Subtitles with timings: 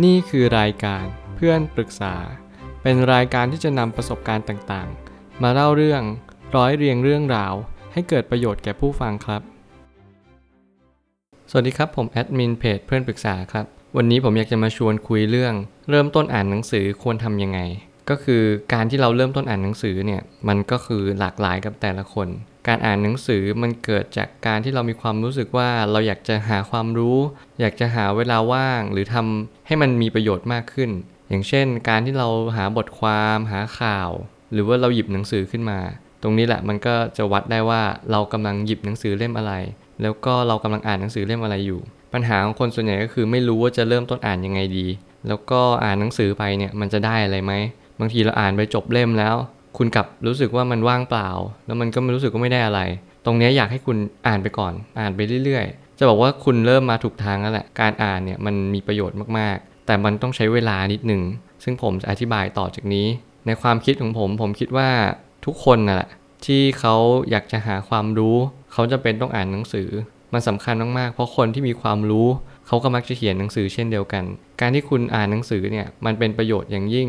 [0.00, 1.04] นี่คือรายการ
[1.36, 2.14] เพื่อนปรึกษา
[2.82, 6.02] เป็นรายการที่จะนำประสบการณ์ต่างๆ มาเล่าเรื่อง
[6.56, 7.54] ร้อยเรียงเรื่องราว
[7.92, 9.42] ให้เกิดประโยชน์แก่ผู้ฟังครับ
[11.50, 13.66] สวัสดีครับผมแอดมินเพจเพื่อนปรึกษาครับ
[13.96, 15.54] วันนี้ผมอยากจะมาชวนคุยเรื่อง
[15.90, 17.58] เริ่มต้นอ่านหนังสือควรทำยังไง
[18.10, 22.28] ก็คือการที่เราเริ่มต้นอ่านหนังสือเนี่ยมันก็คือหลากหลายกับแต่ละคน
[22.66, 27.18] การอ่านหนังสือมันเกิดจากการที่เรามีความรู้สึกว่าเราอยากจะหาความรู้
[27.60, 30.90] อยากจะหาเวลาว่าง หรือทำให้มันมีประโยชน์มากขึ้น
[31.28, 34.10] อย่างเช่น การที่เราหาบทความหาข่าว
[34.52, 35.78] หรือว่าเราหยิบหนังสือขึ้นมา
[36.22, 39.52] ตรงนี้แหละมันก็จะวัดได้ว่าเรากำลังหยิบหนังสือเล่มอะไร
[40.02, 41.80] แล้วก็เรากำลังอ่านหนังสือเล่มอะไรอยู่
[42.12, 44.86] ปัญหาของคนส่วนใหญ่ก็คือไม่รู้ว่าจะเริ่มต้นอ่านยังไงดี
[45.28, 47.52] แล้วก็อ่านหนังสือไปเนี่ยมันจะได้อะไรไหม
[48.00, 49.36] บางทีเราอ่านไปจบเล่มแล้ว
[49.76, 51.28] คุณกลับรู้สึกว่ามันว่างเปล่า
[51.66, 52.80] แล้วมันก็ไม่รู้สึกว่าไม่ได้อะไร
[53.24, 61.22] ตรงนี้อยากให้คุณอ่านไปก่อน อ่านไปเรื่อยๆ จะบอกว่าคุณเริ่มมาถูกทางแล้วแหละ การอ่านเนี่ยมันมีประโยชน์มากๆ แต่มันต้องใช้เวลานิดหนึ่ง
[61.64, 63.06] ซึ่งผมจะอธิบายต่อจากนี้
[63.46, 64.90] ในความคิดของผม ผมคิดว่า
[65.44, 66.10] ทุกคนน่ะแหละ
[66.46, 66.94] ที่เขา
[67.30, 68.36] อยากจะหาความรู้
[68.72, 69.88] เขาจะเป็นต้องอ่านหนังสือ
[70.32, 72.28] มันสำคัญมากๆ เพราะคนที่มีความรู้
[72.66, 74.24] เขาก็มักจะเขียนหนังสือเช่นเดียวกัน
[74.60, 77.08] การที่คุณอ่านหนังสือเนี่ย มันเป็นประโยชน์อย่างยิ่ง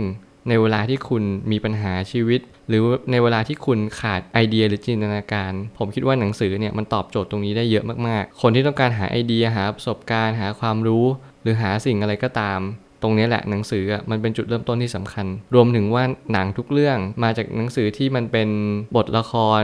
[0.49, 11.05] ในเวลาที่คุณมีปัญหาชีวิต หรือในเวลาที่คุณขาดไอเดียหรือจินตนาการ ผมคิดว่าหนังสือเนี่ยมันตอบโจทย์ตรงนี้ได้เยอะมากๆ คนที่ต้องการหาไอเดียหาประสบการณ์หาความรู้
[11.44, 12.59] หรือหาสิ่งอะไรก็ตาม
[13.02, 18.50] ตรงนี้แหละหนังสืออะมันเป็นจุดเริ่มต้นที่สำคัญ รวมถึงว่าหนังทุกเรื่องมาจากหนังสือที่มันเป็น
[18.95, 19.63] บทละคร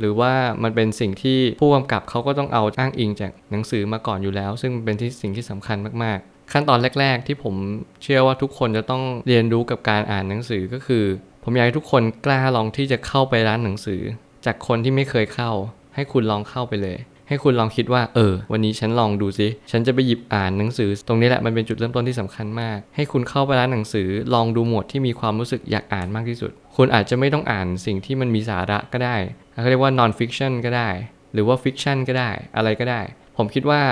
[0.00, 6.18] หรือว่ามันเป็นสิ่งที่ผู้กำกับเขาก็ต้องเอาอ้างอิงจากหนังสือมาก่อนอยู่แล้ว ซึ่งเป็นที่สิ่งที่สำคัญมาก
[6.52, 7.54] ขั้นตอนแรก ๆ ที่ผม
[8.02, 11.04] เชื่อว่าทุกคนจะต้องเรียนรู้กับการอ่านหนังสือก็คือ
[11.44, 14.00] ผมอยากให้ทุกคนกล้าลองที่จะเข้าไปร้านหนังสือ
[14.46, 15.50] จากคนที่ไม่เคยเข้า
[15.94, 29.16] ให้คุณลองเข้าไปเลย ให้คุณลองคิดว่า เออ วันนี้ฉันลองดูซิฉันจะไปหยิบอ่านหนังสือ ตรงนี้แหละมันเป็นจุดเริ่มต้นที่สำคัญมาก ให้คุณเข้าไปร้านหนังสือ ลองดูหมวดที่มีความรู้สึกอยากอ่านมากที่สุด คุณอาจจะไม่ต้องอ่านสิ่งที่มันมีสาระก็ได้
[29.60, 30.88] เขาเรียกว่า non fiction ก็ได้
[31.32, 33.00] หรือว่า fiction ก็ได้อะไรก็ได้
[33.36, 33.82] ผมคิดว่า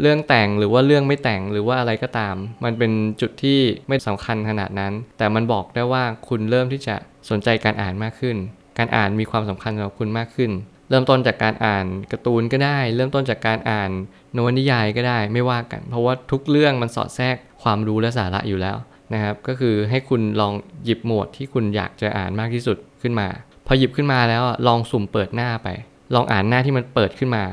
[0.00, 3.58] เรื่องแต่งหรือว่าเรื่องไม่แต่งหรือว่าอะไรก็ตาม มันเป็นจุดที่
[3.88, 6.96] ไม่สำคัญขนาดนั้น แต่มันบอกได้ว่าคุณเริ่มที่จะ
[7.30, 8.36] สนใจการอ่านมากขึ้น
[8.78, 10.50] การอ่านมีความสำคัญสำหรับคุณมากขึ้น
[10.90, 13.90] เริ่มต้นจากการอ่านการ์ตูนก็ได้ เริ่มต้นจากการอ่าน
[14.36, 18.76] นวนิยายก็ได้ไม่ว่ากัน เพราะว่าทุกเรื่องมันสอดแทรกความรู้และสาระอยู่แล้ว
[19.14, 20.52] นะครับ ก็คือให้คุณลอง
[20.84, 23.28] หยิบหมวดที่คุณอยากจะอ่านมากที่สุดขึ้นมา
[23.66, 25.68] พอหยิบขึ้นมาแล้วลองสุ่มเปิดหน้าไป
[26.14, 27.44] ลองอ่านหน้าที่มันเปิดขึ้นมา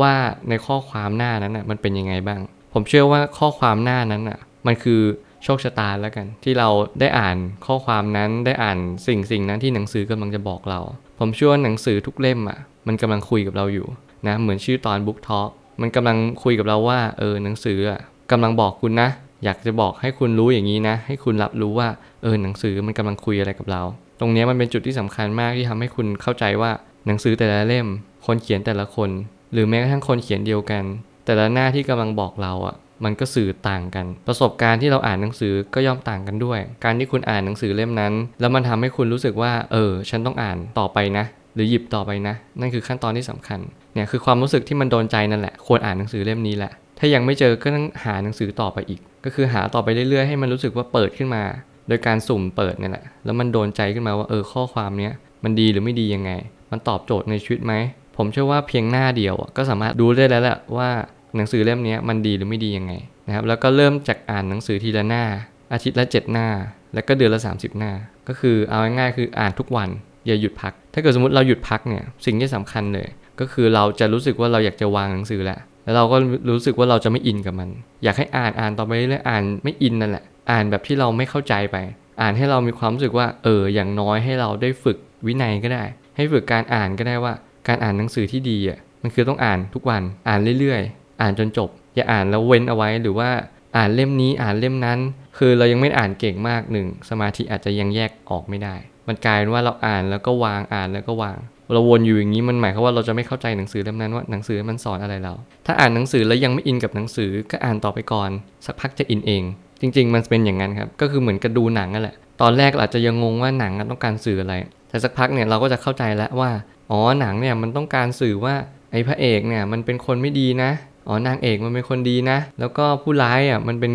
[0.00, 0.14] ว่า
[0.48, 2.40] ในข้อความหน้านั้นน่ะมันเป็นยังไงบ้าง
[2.72, 5.00] ผมเชื่อว่าข้อความหน้านั้นน่ะมันคือ
[5.44, 6.68] โชคชะตาแล้วกัน ที่เรา
[7.00, 7.36] ได้อ่าน
[7.66, 10.80] ข้อความนั้นได้อ่านสิ่งสิ่งนั้นที่หนังสือกำลังจะบอกเรา
[11.18, 13.86] ผมเชื่อว่าหนังสือทุกเล่มอะมันกำลังคุยกับเราอยู่
[14.26, 15.50] นะเหมือนชื่อตอน Book Talk
[15.80, 18.00] มันกำลังคุยกับเราว่าเออหนังสืออะ
[18.30, 19.08] กำลังบอกคุณนะ
[19.44, 21.88] อยากจะบอกให้คุณรู้อย่างนี้นะ ให้คุณรับรู้ว่า
[22.22, 23.82] เออหนังสือมันกำลังคุยอะไรกับเรา
[24.20, 26.70] ตรงนี้มันเป็นจุดที่สำคัญมากที่ทำให้คุณเข้าใจว่า
[27.06, 27.86] หนังสือแต่ละเล่ม
[28.26, 29.10] คนเขียนแต่ละคน
[29.52, 30.84] หรือแม้กระทั่งคนเขียนเดียวกัน
[31.24, 41.24] แต่ละหน้าที่กำลังบอกเราอะมันก็สื่อต่างกัน ประสบการณ์ที่เราอ่านหนังสือก็ย่อมต่างกันด้วย การที่คุณอ่านหนังสือเล่มนั้น แล้วมันทำให้คุณรู้สึกว่า เออ ฉันต้องอ่านต่อไปนะ
[41.54, 43.60] หรือหยิบต่อไปนะ นั่นคือขั้นตอนที่สำคัญ
[43.94, 51.42] เนี่ยคือความรู้สึกที่มันโดนใจนั่นแหละ ควรอ่านหนังสือเล่มนี้แหละ ถ้ายังไม่เจอก็ต้องหาหนังสือต่อไปอีก ก็คือหาต่อไปเรื่อยๆ ให้มันรู้สึกว่าเปิดขึ้นมา
[51.88, 55.12] โดยการสุ่มเปิดนี่แหละ แล้วมันโดนใจขึ้นมาว่า เออ ข้อความเนี้ย
[55.44, 56.30] มันดีหรือไม่ดียังไง
[56.70, 57.72] มันตอบโจทย์ในชีวิตไหม
[58.16, 60.90] ผมเชื่อว่าเพียงหน้าเดียวก็สามารถดูได้แล้วแหละว่า
[61.36, 62.92] หนังสือเล่มนี้มันดีหรือไม่ดียังไง
[63.26, 65.24] นะครับแล้วก็เริ่มจากอ่านหนังสือทีละหน้า
[65.72, 66.48] อาทิตย์ละ 7 หน้า
[66.94, 67.92] แล้วก็เดือนละ 30 หน้า
[68.28, 69.88] ก็คือเอาง่ายๆคืออ่านทุกวัน
[70.26, 73.08] อย่าหยุดพัก ถ้าเกิดสมมติเราหยุดพักเนี่ยสิ่งที่สำคัญเลย
[73.40, 76.16] ก็คือเราจะรู้สึกว่าเราอยากจะวางหนังสือแหล้วแล้วเราก็
[76.50, 77.68] รู้สึกว่าเราจะไม่อินกับมัน
[78.04, 81.76] อยากให้อ่านอ่านต่อไปเรื่อยๆอ่านไม่อินนั่นแหละอ่านแบบที่เราไม่เข้าใจไป
[82.20, 85.84] อ่านให้เรามีความรู้สึกว่าเอออย่างน้อยให้เราได้ฝึกวินัยก็ได้
[86.16, 87.32] ให้ฝึกการอ่านก็ได้ว่า
[87.68, 93.30] การอ่านหนังสือที่ดีอะมันคือต้องอ่านทุกวันอ่านเรื่อยๆ อ่านจนจบ อย่าอ่านแล้วเว้นเอาไว้หรือว่า
[93.76, 94.98] อ่านเล่มนี้อ่านเล่มนั้น
[95.38, 98.74] คือเรายังไม่อ่านเก่งมากหนึ่งสมาธิอาจจะยังแยกออกไม่ได้
[99.08, 101.38] มันกลายเป็นว่าเราอ่านแล้วก็วางอ่านแล้วก็วาง
[101.72, 105.34] เราวนอยู่อย่างนี้มันหมายความว่าเราจะไม่เข้าใจหนังสือเล่มนั้นว่าหนังสือมันสอนอะไรเรา
[105.66, 108.30] ถ้าอ่านหนังสือแล้วยังไม่ in กับหนังสือก็อ่านต่อไปก่อน
[108.66, 109.42] สักพักจะ in เอง
[109.80, 114.54] จริง ๆ มันเป็นอย่างนั้นครับ ก็คือเหมือนกับดูหนังนั่นแหละ ตอนแรกเราอาจจะยังงงว่าหนังต้องการสื่ออะไร
[114.88, 116.50] แต่สักพักเนี่ยเราก็จะเข้าใจแล้วว่า
[116.92, 118.54] อ๋อหนังเนี่ยมันต้องการสื่อว่า
[118.92, 120.70] ไอ้พระเอกเนี่ยมันเป็นคนไม่ดีนะ
[121.08, 123.92] อ๋อนางเอกมันเป็นคนดีนะ แล้วก็ผู้ร้ายอะมันเป็น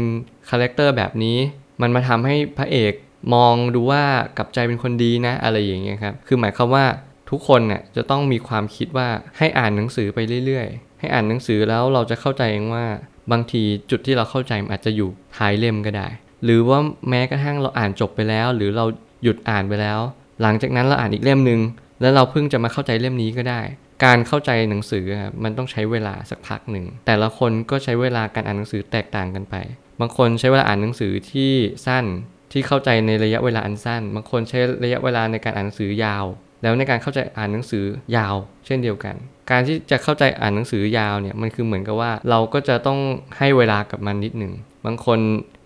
[0.50, 1.38] character แบบนี้
[1.82, 2.94] มันมาทำให้พระเอก
[3.34, 4.04] มองดูว่า
[4.38, 6.86] กลับใจเป็นคนดีนะ อะไรอย่างเงี้ยครับ คือหมายความว่า
[7.30, 9.08] ทุกคนเนี่ยจะต้องมีความคิดว่า
[9.38, 12.86] ให้อ่านหนังสือไปเรื่อยๆ ให้อ่านหนังสือแล้วเราจะเข้าใจเองว่า
[13.32, 16.08] บางทีจุดที่เราเข้าใจมันอาจจะอยู่ท้ายเล่มก็ได้
[16.44, 16.80] หรือว่า
[17.10, 18.86] แม้กระทั่งเราอ่านจบไปแล้ว หรือเรา
[19.24, 20.00] หยุดอ่านไปแล้ว
[20.42, 21.60] หลังจากนั้นเราอ่านอีกเล่มหนึ่ง
[22.02, 23.62] แล้วเราเพิ่งจะมาเข้าใจเล่มนี้ก็ได้
[24.06, 25.06] การเข้าใจหนังสือ
[25.44, 29.56] มันต้องใช้เวลาสักพักหนึ่ง แต่ละคนก็ใช้เวลาการอ่านหนังสือแตกต่างกันไป
[30.00, 31.52] บางคนใช้เวลาอ่านหนังสือที่
[31.88, 32.06] สั้น
[32.52, 36.26] ที่เข้าใจในระยะเวลาอันสั้น บางคนใช้ระยะเวลาในการอ่านหนังสือยาว
[36.64, 37.86] แล้วในการเข้าใจอ่านหนังสือ
[38.16, 38.36] ยาว
[38.66, 39.16] เช่นเดียวกัน
[39.52, 43.00] การที่จะเข้าใจอ่านหนังสือยาวเนี่ยมันคือเหมือนกับว่าเราก็จะต้อง
[43.38, 44.54] ให้เวลากับมันนิดหนึ่ง
[44.86, 45.20] บางคน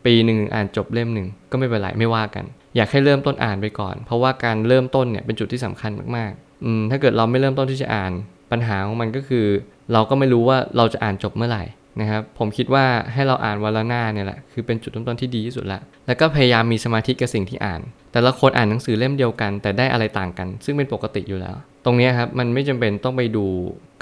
[0.05, 2.45] ปีหนึ่งอ่านจบเล่มหนึ่งก็ไม่เป็นไรไม่ว่ากัน
[2.75, 8.11] อยากให้เริ่มต้นอ่านไปก่อน เพราะว่าการเริ่มต้นเนี่ยเป็นจุดที่สำคัญมากๆอืมถ้าเกิดเราไม่เริ่มต้นที่จะอ่าน
[8.51, 9.45] ปัญหาของมันก็คือ
[9.93, 11.63] เราก็ไม่รู้ว่าเราจะอ่านจบเมื่อไหร่
[12.01, 17.81] นะครับผมคิดว่าให้เราอ่านวันละหน้าเนี่ยแหละคือเป็นจุดเริ่มต้นที่ดีที่สุดละแล้วก็พยายามมีสมาธิกับสิ่งที่อ่าน
[18.11, 23.45] แต่ละคนอ่านหนังสือเล่มเดียวกัน แต่ได้อะไรต่างกัน ซึ่งเป็นปกติอยู่แล้ว ตรงนี้ครับมันไม่จำเป็นต้องไปดู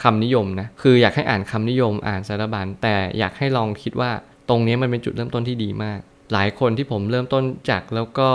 [0.03, 4.11] คำนิยมนะคืออยากให้อ่านคำนิยมอ่านสารบัญแต่อยากให้ลองคิดว่า
[4.49, 5.99] ตรงนี้มันเป็นจุดเริ่มต้นที่ดีมาก
[6.33, 8.29] หลายคนที่ผมเริ่มต้นจากแล้วก็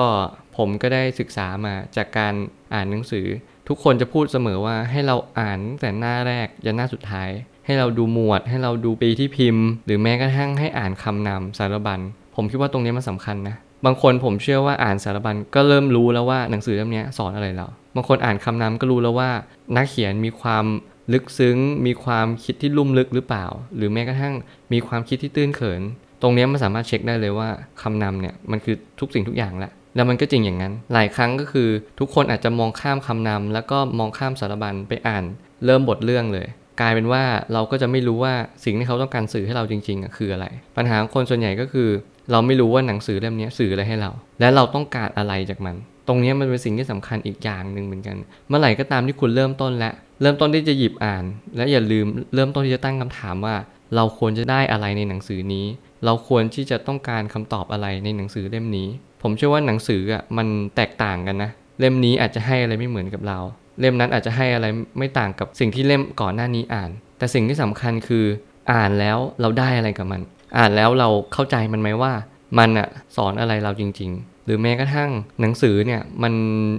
[0.56, 2.34] ผมก็ได้ศึกษามาจากการ
[2.74, 3.26] อ่านหนังสือ
[3.68, 7.30] ทุกคนจะพูดเสมอว่าให้เราอ่านแต่หน้าแรกยันหน้าสุดท้าย
[7.66, 12.00] ให้เราดูหมวด ให้เราดูปีที่พิมพ์ หรือแม้กระทั่งให้อ่านคำนำสารบัญ
[12.36, 19.30] ผมคิดว่าตรงนี้มันสำคัญนะบางคนผมเชื่อว่าอ่านสารบัญก็เริ่มรู้แล้วว่าหนังสือเล่มนี้สอนอะไรเราบางคนอ่านคำนำก็รู้แล้วว่า
[19.76, 20.64] นักเขียนมีความ
[21.12, 21.56] ลึกซึ้ง
[21.86, 23.46] มีความคิดที่ลุ่มลึกหรือเปล่า
[23.76, 24.34] หรือแม้กระทั่ง
[24.72, 25.82] มีความคิดที่ตื้นเขิน
[26.24, 27.48] ตรงนี้มันสามารถเช็คได้เลยว่า
[27.82, 31.68] คำนำเนี่ยมันคือทุกสิ่งทุกอย่างแหละแล้วมันก็จริงอย่างนั้น หลายครั้งก็คือ
[32.00, 35.24] ทุกคนอาจจะมองข้ามคำนำแล้วก็มองข้ามสารบัญไปอ่าน
[35.64, 36.46] เริ่มบทเรื่องเลย
[36.80, 37.22] กลายเป็นว่า
[37.52, 38.34] เราก็จะไม่รู้ว่า
[38.64, 41.88] สิ่งที่เขาต้องการสื่อให้เราจริงๆคืออะไร ปัญหาของคนส่วนใหญ่ก็คือ
[42.30, 44.10] เราไม่รู้ว่าหนังสือเล่มนี้สื่ออะไรให้เรา
[44.40, 45.76] และเราต้องการอะไรจากมัน
[46.08, 48.16] ตรงนี้มันเป็นสิ่งที่สำคัญอีกอย่างหนึ่งเหมือนกัน
[48.48, 49.90] เมื่อไหร่ก็ตามที่คุณเริ่มต้นและ
[50.22, 51.24] เริ่มต้นที่จะหยิบอ่าน
[51.56, 53.54] และอย่าลืมเริ่มต้นที่จะตั้งคำถามว่า
[53.94, 55.66] เราควรจะได้อะไรในหนังสือนี้
[56.04, 58.88] เราควรที่จะต้องการคำตอบอะไรในหนังสือเล่มนี้
[59.22, 60.46] ผมเชื่อว่าหนังสืออะมัน
[60.76, 61.50] แตกต่างกันนะ
[61.80, 63.38] เล่มนี้อาจจะให้อะไรไม่เหมือนกับเรา
[63.80, 64.66] เล่มนั้นอาจจะให้อะไร
[64.98, 68.24] ไม่ต่างกับสิ่งที่เล่มก่อนหน้านี้อ่าน แต่สิ่งที่สำคัญคือ
[68.72, 70.22] อ่านแล้วเราได้อะไรกับมัน
[70.58, 72.12] อ่านแล้วเราเข้าใจมันไหมว่า
[72.58, 75.10] มันอะสอนอะไรเราจริง ๆ หรือแม้กระทั่ง
[75.40, 76.34] หนังสือเนี่ยมัน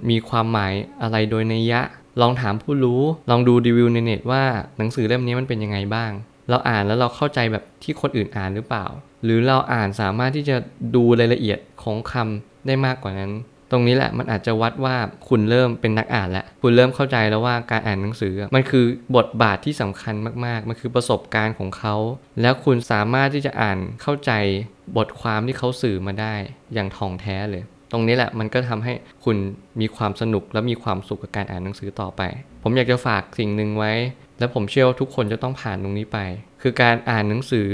[0.09, 1.81] มีความหมายอะไรโดยนัยยะ
[2.21, 4.43] ลองถามผู้รู้ ลองดูรีวิวในเน็ตว่า
[4.77, 6.11] หนังสือเล่มนี้มันเป็นยังไงบ้าง
[6.49, 8.85] เราอ่านแล้วเราเข้าใจแบบที่คนอื่นอ่านหรือเปล่า
[9.23, 10.55] หรือเราอ่านสามารถที่จะ
[10.95, 13.31] ดูรายละเอียดของคำได้มากกว่านั้น
[13.71, 14.95] ตรงนี้แหละมันอาจจะวัดว่า
[15.29, 20.15] คุณเริ่มเป็นนักอ่านแล้วคุณเริ่มเข้าใจแล้วว่าการอ่านหนังสือ มันคือบทบาทที่สำคัญ
[20.45, 21.95] มากๆ มันคือประสบการณ์ของเขา
[22.41, 24.31] แล้วคุณสามารถที่จะอ่านเข้าใจ
[24.97, 26.33] บทความที่เขาสื่อมาได้
[26.73, 27.63] อย่างท่องแท้เลย
[27.95, 28.93] รงนี้แหละมันก็ทำให้
[29.25, 29.37] คุณ
[29.81, 32.21] มีความสนุกและมีความสุขกับการอ่านหนังสือต่อไป
[32.63, 33.93] ผมอยากจะฝากสิ่งหนึ่งไว้
[34.39, 36.17] และผมเชื่อว่าทุกคนจะต้องผ่านตรงนี้ไป
[36.61, 37.67] คือการอ่านหนังสือ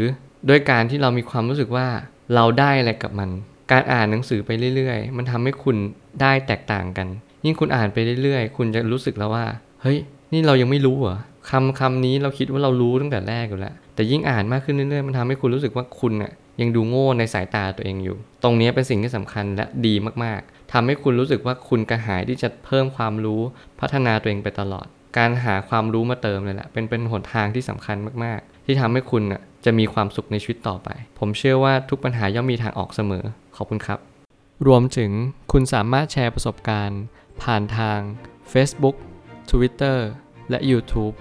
[0.50, 1.88] ด้วยการที่เรามีความรู้สึกว่า
[2.36, 3.30] เราได้อะไรกับมัน
[3.72, 5.78] การอ่านหนังสือไปเรื่อยๆ มันทำให้คุณ
[6.22, 7.08] ได้แตกต่างกัน
[7.46, 9.46] ยิ่งคุณอ่านไปเรื่อยๆ คุณจะรู้สึกแล้วว่า
[9.82, 9.98] เฮ้ย
[10.34, 11.18] นี่เรายังไม่รู้เหรอ
[11.50, 16.32] คำคำนี้เราคิดว่าเรารู้ตั้งแต่แรกอยู่แล้ว แต่ยิ่งอ่านมากขึ้นเรื่อยๆ มันทำให้คุณรู้สึกว่าคุณน่ะ
[16.62, 19.94] ยังดูโง่ในสายตาตัวเองอยู่ ตรงนี้เป็นสิ่งที่สำคัญและดี
[20.24, 23.42] มากๆทำให้คุณรู้สึกว่าคุณกระหายที่จะเพิ่มความรู้
[23.80, 24.88] พัฒนาตัวเองไปตลอด
[25.18, 30.90] การหาความรู้มาเติมเลยแหละเป็นเป็นหนทางที่สำคัญมากๆ ที่ทำให้คุณน่ะจะมีความสุขในชีวิตต่อไป
[31.20, 33.24] ผมเชื่อว่าทุกปัญหาย่อมมีทางออกเสมอ
[33.56, 34.00] ขอบคุณครับ
[34.68, 35.12] รวมถึง
[35.52, 37.02] คุณสามารถแชร์ประสบการณ์
[37.42, 38.00] ผ่านทาง
[38.54, 38.96] Facebook
[39.52, 39.98] Twitter
[40.50, 41.16] และ YouTube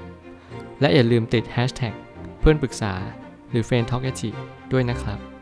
[0.81, 1.95] และอย่าลืมติด Hashtag
[2.41, 2.95] เพื่อนปรึกษา
[3.51, 4.05] หรือ f r ร e n d t a l k
[4.73, 5.40] ด้วยนะครับ